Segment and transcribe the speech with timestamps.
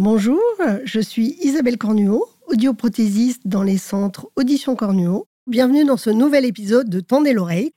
[0.00, 0.40] Bonjour,
[0.84, 5.26] je suis Isabelle Cornuau, audioprothésiste dans les centres Audition Cornuau.
[5.48, 7.72] Bienvenue dans ce nouvel épisode de Tendez l'oreille.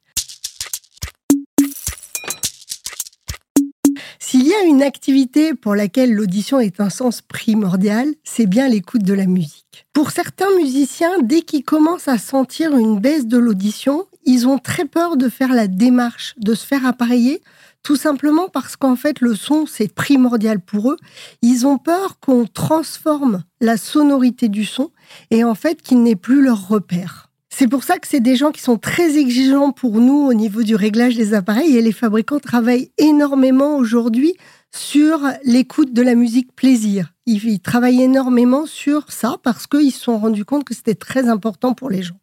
[4.20, 9.02] S'il y a une activité pour laquelle l'audition est un sens primordial, c'est bien l'écoute
[9.02, 9.88] de la musique.
[9.92, 14.86] Pour certains musiciens, dès qu'ils commencent à sentir une baisse de l'audition, ils ont très
[14.86, 17.42] peur de faire la démarche, de se faire appareiller,
[17.84, 20.98] tout simplement parce qu'en fait le son c'est primordial pour eux.
[21.42, 24.92] Ils ont peur qu'on transforme la sonorité du son
[25.30, 27.32] et en fait qu'il n'ait plus leur repère.
[27.54, 30.64] C'est pour ça que c'est des gens qui sont très exigeants pour nous au niveau
[30.64, 34.36] du réglage des appareils et les fabricants travaillent énormément aujourd'hui
[34.74, 37.14] sur l'écoute de la musique plaisir.
[37.26, 41.74] Ils travaillent énormément sur ça parce qu'ils se sont rendus compte que c'était très important
[41.74, 42.16] pour les gens.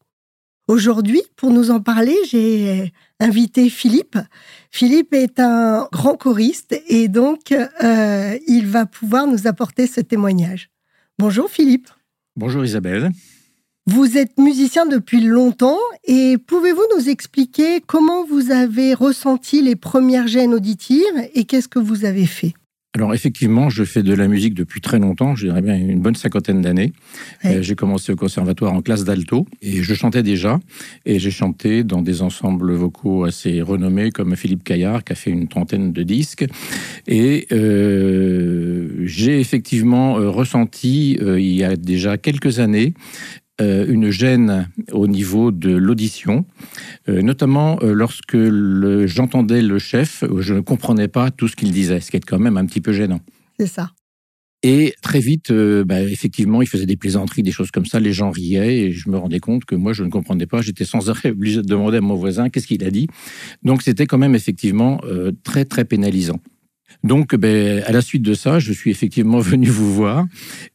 [0.68, 4.18] Aujourd'hui, pour nous en parler, j'ai invité Philippe.
[4.70, 10.68] Philippe est un grand choriste et donc euh, il va pouvoir nous apporter ce témoignage.
[11.18, 11.88] Bonjour Philippe.
[12.36, 13.10] Bonjour Isabelle.
[13.86, 20.26] Vous êtes musicien depuis longtemps et pouvez-vous nous expliquer comment vous avez ressenti les premières
[20.26, 22.52] gènes auditives et qu'est-ce que vous avez fait?
[22.98, 26.16] Alors effectivement, je fais de la musique depuis très longtemps, je dirais bien une bonne
[26.16, 26.92] cinquantaine d'années.
[27.44, 30.58] Euh, j'ai commencé au conservatoire en classe d'alto et je chantais déjà.
[31.06, 35.30] Et j'ai chanté dans des ensembles vocaux assez renommés comme Philippe Caillard qui a fait
[35.30, 36.44] une trentaine de disques.
[37.06, 42.94] Et euh, j'ai effectivement euh, ressenti il y a déjà quelques années
[43.60, 46.44] une gêne au niveau de l'audition,
[47.08, 48.36] euh, notamment euh, lorsque
[49.06, 52.38] j'entendais le chef, je ne comprenais pas tout ce qu'il disait, ce qui est quand
[52.38, 53.20] même un petit peu gênant.
[53.58, 53.90] C'est ça.
[54.64, 58.32] Et très vite, bah, effectivement, il faisait des plaisanteries, des choses comme ça, les gens
[58.32, 60.62] riaient et je me rendais compte que moi, je ne comprenais pas.
[60.62, 63.06] J'étais sans arrêt obligé de demander à mon voisin qu'est-ce qu'il a dit.
[63.62, 65.00] Donc, c'était quand même effectivement
[65.44, 66.40] très, très pénalisant.
[67.04, 70.26] Donc, ben, à la suite de ça, je suis effectivement venu vous voir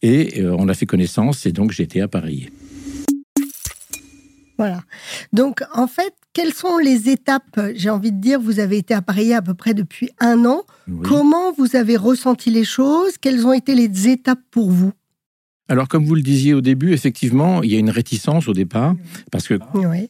[0.02, 2.52] et on a fait connaissance et donc j'ai été appareillé.
[4.58, 4.82] Voilà.
[5.32, 9.36] Donc, en fait, quelles sont les étapes J'ai envie de dire, vous avez été appareillé
[9.36, 10.64] à peu près depuis un an.
[11.04, 13.18] Comment vous avez ressenti les choses?
[13.20, 14.92] Quelles ont été les étapes pour vous?
[15.70, 18.96] Alors, comme vous le disiez au début, effectivement, il y a une réticence au départ,
[19.32, 19.58] parce que,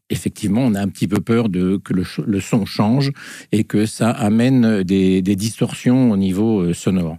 [0.09, 3.11] effectivement, on a un petit peu peur de que le, son change
[3.51, 7.17] et que ça amène des distorsions au niveau euh, sonore.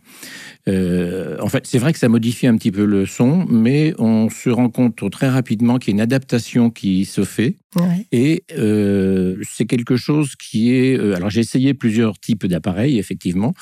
[0.69, 4.31] Euh, en fait, c'est vrai que ça modifie un petit peu le son, mais on
[4.31, 7.57] se rend compte très rapidement qu'il y a une adaptation qui se fait.
[8.13, 10.97] Et euh, c'est quelque chose qui est...
[10.97, 13.53] Euh, alors j'ai essayé plusieurs types d'appareils, effectivement.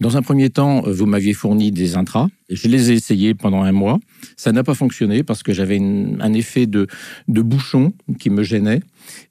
[0.00, 2.28] Dans un premier temps, vous m'aviez fourni des intras.
[2.50, 4.00] Je les ai essayés pendant un mois.
[4.36, 6.88] Ça n'a pas fonctionné parce que j'avais un effet de,
[7.28, 8.80] de bouchon qui me gênait.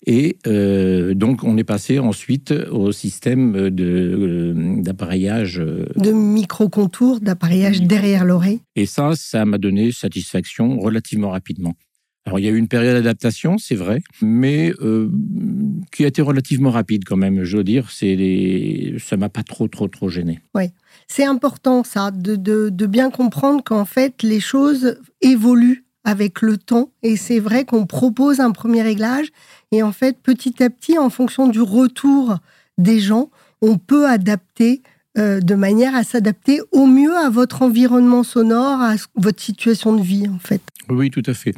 [0.06, 5.60] Et euh, donc, on est passé ensuite au système euh, d'appareillage.
[5.60, 8.62] Euh, de, micro-contours, d'appareillage derrière l'oreille.
[8.76, 11.74] Et ça, ça m'a donné satisfaction relativement rapidement.
[12.26, 14.72] Alors, il y a eu une période d'adaptation, c'est vrai, mais
[15.92, 17.90] qui a été relativement rapide quand même, je veux dire.
[18.02, 18.96] Les...
[19.00, 20.40] Ça m'a pas trop, trop, trop gêné.
[20.54, 20.66] Oui,
[21.08, 26.58] c'est important ça, de, de, de bien comprendre qu'en fait, les choses évoluent avec le
[26.58, 26.92] temps.
[27.04, 29.28] Et c'est vrai qu'on propose un premier réglage.
[29.72, 32.38] Et en fait, petit à petit, en fonction du retour
[32.78, 33.30] des gens,
[33.62, 34.82] on peut adapter
[35.18, 40.02] euh, de manière à s'adapter au mieux à votre environnement sonore, à votre situation de
[40.02, 40.62] vie, en fait.
[40.88, 41.54] Oui, tout à fait.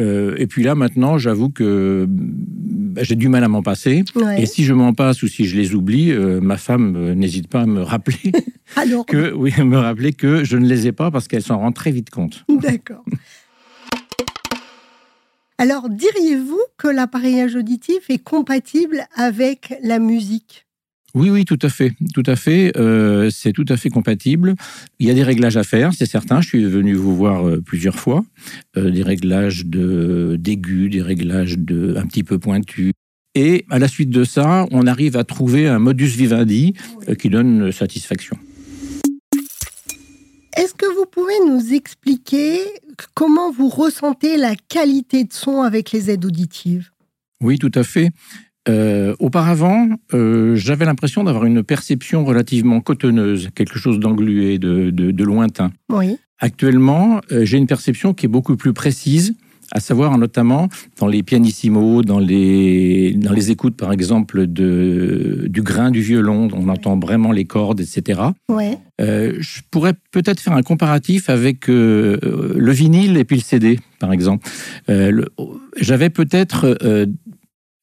[0.00, 4.04] Euh, et puis là, maintenant, j'avoue que bah, j'ai du mal à m'en passer.
[4.38, 7.62] Et si je m'en passe ou si je les oublie, euh, ma femme n'hésite pas
[7.62, 8.32] à me rappeler
[9.06, 11.90] que, oui, me rappeler que je ne les ai pas parce qu'elle s'en rend très
[11.90, 12.44] vite compte.
[12.48, 13.04] D'accord.
[15.62, 20.66] Alors, diriez-vous que l'appareillage auditif est compatible avec la musique?
[21.14, 22.76] Oui, oui, tout à fait, tout à fait.
[22.76, 24.56] Euh, c'est tout à fait compatible.
[24.98, 26.40] Il y a des réglages à faire, c'est certain.
[26.40, 28.24] Je suis venu vous voir euh, plusieurs fois.
[28.76, 32.90] Euh, des réglages de d'aigus, des réglages de un petit peu pointus.
[33.36, 36.74] Et à la suite de ça, on arrive à trouver un modus vivendi
[37.20, 38.36] qui donne satisfaction.
[40.56, 42.58] Est-ce que vous pouvez nous expliquer
[43.14, 46.90] comment vous ressentez la qualité de son avec les aides auditives?
[47.42, 48.10] Oui, tout à fait.
[48.68, 55.72] Euh, auparavant, euh, j'avais l'impression d'avoir une perception relativement cotonneuse, quelque chose d'englué, de, lointain.
[55.88, 56.16] Oui.
[56.38, 59.34] Actuellement, euh, j'ai une perception qui est beaucoup plus précise,
[59.72, 65.62] à savoir notamment dans les pianissimos, dans les, dans les écoutes par exemple de, du
[65.62, 68.20] grain du violon, on entend vraiment les cordes, etc.
[68.48, 68.78] Ouais.
[69.00, 72.18] Euh, je pourrais peut-être faire un comparatif avec euh,
[72.54, 74.48] le vinyle et puis le CD, par exemple.
[74.90, 75.24] Euh,
[75.78, 76.78] j'avais peut-être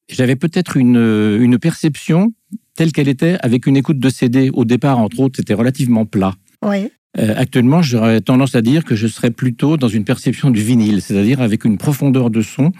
[0.09, 2.33] j'avais peut-être une, une perception
[2.75, 4.49] telle qu'elle était avec une écoute de CD.
[4.53, 6.33] Au départ, entre autres, c'était relativement plat.
[6.63, 6.91] Ouais.
[7.17, 11.01] Euh, actuellement, j'aurais tendance à dire que je serais plutôt dans une perception du vinyle,
[11.01, 12.71] c'est-à-dire avec une profondeur de son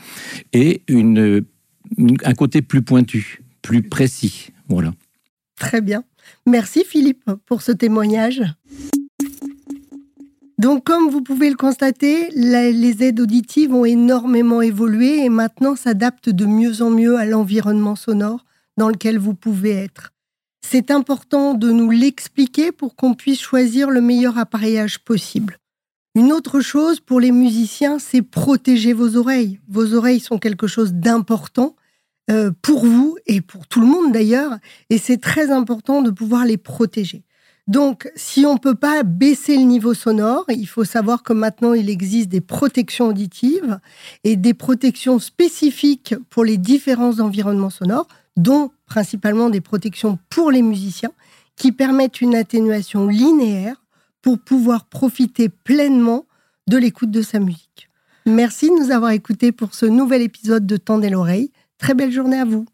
[0.54, 4.50] et un côté plus pointu, plus précis.
[4.68, 4.94] Voilà.
[5.56, 6.04] Très bien.
[6.46, 8.44] Merci Philippe pour ce témoignage.
[10.60, 16.30] Donc, comme vous pouvez le constater, les aides auditives ont énormément évolué et maintenant s'adaptent
[16.30, 18.46] de mieux en mieux à l'environnement sonore
[18.78, 20.12] dans lequel vous pouvez être.
[20.62, 25.58] C'est important de nous l'expliquer pour qu'on puisse choisir le meilleur appareillage possible.
[26.16, 29.60] Une autre chose pour les musiciens, c'est protéger vos oreilles.
[29.68, 31.76] Vos oreilles sont quelque chose d'important
[32.30, 34.58] euh, pour vous et pour tout le monde d'ailleurs,
[34.90, 37.24] et c'est très important de pouvoir les protéger.
[37.70, 41.74] Donc, si on ne peut pas baisser le niveau sonore, il faut savoir que maintenant,
[41.76, 43.80] il existe des protections auditives
[44.24, 50.64] et des protections spécifiques pour les différents environnements sonores, dont principalement des protections pour les
[50.64, 51.12] musiciens,
[51.56, 53.76] qui permettent une atténuation linéaire
[54.24, 56.26] pour pouvoir profiter pleinement
[56.68, 57.88] de l'écoute de sa musique.
[58.26, 61.52] Merci de nous avoir écoutés pour ce nouvel épisode de Tendez l'oreille.
[61.78, 62.66] Très belle journée à vous.